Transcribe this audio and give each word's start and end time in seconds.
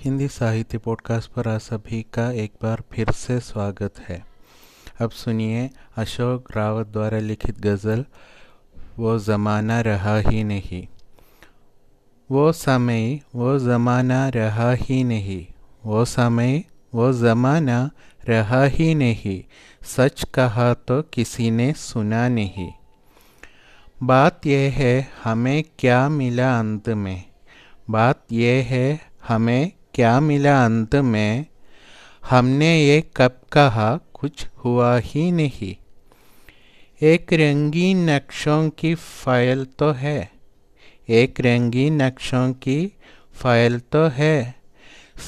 हिंदी 0.00 0.28
साहित्य 0.28 0.78
पॉडकास्ट 0.78 1.30
पर 1.30 1.48
आप 1.48 1.60
सभी 1.60 2.02
का 2.02 2.30
एक 2.30 2.52
बार 2.62 2.82
फिर 2.92 3.10
से 3.10 3.40
स्वागत 3.40 3.94
है। 3.98 4.26
अब 5.00 5.10
सुनिए 5.10 5.70
अशोक 5.96 6.56
रावत 6.56 6.86
द्वारा 6.86 7.18
लिखित 7.18 7.60
गज़ल, 7.60 8.04
वो 8.98 9.18
ज़माना 9.18 9.80
रहा 9.80 10.18
ही 10.18 10.44
नहीं। 10.44 10.86
वो 12.30 12.52
समय, 12.52 13.20
वो 13.34 13.58
ज़माना 13.58 14.28
रहा 14.28 14.72
ही 14.72 15.04
नहीं। 15.04 15.46
वो 15.84 16.04
समय, 16.04 16.64
वो 16.94 17.12
ज़माना 17.12 17.90
रहा 18.28 18.64
ही 18.64 18.94
नहीं। 18.94 19.44
सच 19.82 20.24
कहा 20.24 20.74
तो 20.74 21.02
किसी 21.02 21.50
ने 21.50 21.72
सुना 21.72 22.28
नहीं। 22.28 22.72
बात 24.02 24.46
यह 24.46 24.72
है, 24.76 25.10
हमें 25.24 25.64
क्या 25.78 26.08
मिला 26.08 26.58
अंत 26.58 26.88
में? 26.88 27.24
बात 27.90 28.32
यह 28.32 28.66
है, 28.70 29.00
हमें 29.28 29.77
क्या 29.98 30.20
मिला 30.20 30.64
अंत 30.64 30.94
में? 30.94 31.46
हमने 32.30 32.84
ये 32.84 33.10
कब 33.16 33.40
कहा, 33.52 34.00
कुछ 34.14 34.46
हुआ 34.64 34.98
ही 34.98 35.32
नहीं। 35.32 35.76
एक 37.02 37.32
रंगीन 37.32 38.10
नक्शों 38.10 38.70
की 38.70 38.94
फ़ाइल 38.94 39.64
तो 39.64 39.90
है। 39.90 40.32
एक 41.08 41.40
रंगीन 41.40 42.02
नक्शों 42.02 42.52
की 42.52 42.92
फ़ाइल 43.34 43.78
तो 43.78 44.08
है। 44.08 44.54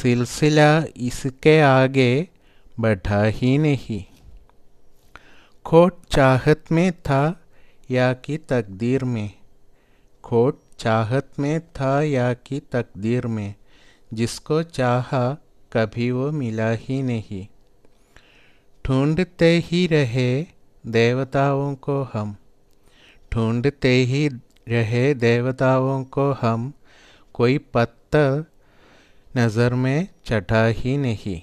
सिलसिला 0.03 0.85
इसके 0.97 1.61
आगे 1.61 2.29
बढ़ा 2.81 3.25
ही 3.25 3.59
नहीं। 3.59 4.05
खोट 5.65 5.99
चाहत 6.11 6.65
में 6.73 6.93
था 6.93 7.41
या 7.91 8.13
कि 8.13 8.37
तकदीर 8.37 9.05
में? 9.05 9.31
खोट 10.25 10.61
चाहत 10.79 11.31
में 11.39 11.61
था 11.61 12.03
या 12.03 12.33
कि 12.33 12.61
तकदीर 12.61 13.27
में? 13.27 13.55
जिसको 14.15 14.63
चाहा 14.63 15.35
कभी 15.73 16.11
वो 16.11 16.31
मिला 16.31 16.71
ही 16.71 17.03
नहीं। 17.03 17.47
ढूंढते 18.87 19.59
ही 19.65 19.87
रहे 19.87 20.47
देवताओं 20.87 21.75
को 21.75 22.03
हम। 22.03 22.37
ढूंढते 23.35 23.89
ही 23.89 24.29
रहे 24.69 25.15
देवताओं 25.15 26.05
को 26.05 26.33
हम। 26.33 26.73
कोई 27.35 27.59
पत्थर 27.59 28.45
नज़र 29.37 29.75
में 29.75 30.09
चढ़ा 30.25 30.67
ही 30.67 30.97
नहीं। 30.97 31.43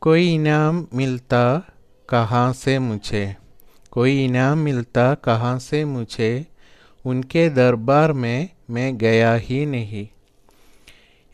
कोई 0.00 0.34
इनाम 0.34 0.86
मिलता 0.94 1.68
कहाँ 2.08 2.52
से 2.52 2.78
मुझे? 2.78 3.36
कोई 3.90 4.24
इनाम 4.24 4.58
मिलता 4.58 5.14
कहाँ 5.14 5.58
से 5.58 5.84
मुझे? 5.84 6.46
उनके 7.06 7.48
दरबार 7.48 8.12
में 8.12 8.48
मैं 8.70 8.98
गया 8.98 9.34
ही 9.34 9.66
नहीं। 9.66 10.08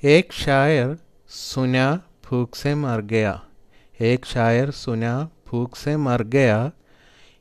एक 0.04 0.32
शायर 0.32 0.98
सुना 1.28 2.02
भूख 2.24 2.56
से 2.56 2.74
मर 2.74 3.00
गया। 3.00 3.42
एक 4.00 4.26
शायर 4.26 4.70
सुना 4.70 5.28
भूख 5.48 5.76
से 5.76 5.96
मर 5.96 6.22
गया। 6.22 6.72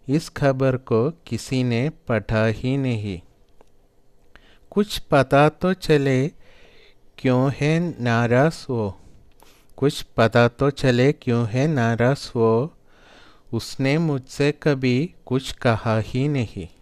इस 0.10 0.30
खबर 0.30 0.78
को 0.78 1.12
किसी 1.12 1.64
ने 1.64 1.90
पढ़ा 1.90 2.46
ही 2.46 2.78
नहीं। 2.78 3.22
कुछ 4.70 5.00
पता 5.00 5.50
तो 5.50 5.74
चले 5.74 6.28
क्यों 7.18 7.52
है 7.62 8.04
नाराज़ 8.04 8.66
वो? 8.70 9.00
कुछ 9.78 10.02
पता 10.02 10.48
तो 10.48 10.70
चले 10.70 11.12
क्यों 11.14 11.48
है 11.48 11.68
नाराज़ 11.68 12.30
वो? 12.36 12.74
उसने 13.54 13.98
मुझसे 13.98 14.52
कभी 14.52 15.16
कुछ 15.26 15.52
कहा 15.52 16.00
ही 16.00 16.28
नहीं। 16.28 16.81